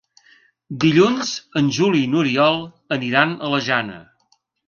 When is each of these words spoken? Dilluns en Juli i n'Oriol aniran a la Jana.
Dilluns 0.85 1.33
en 1.61 1.67
Juli 1.75 2.01
i 2.05 2.09
n'Oriol 2.15 2.59
aniran 2.97 3.35
a 3.49 3.53
la 3.57 3.63
Jana. 3.69 4.01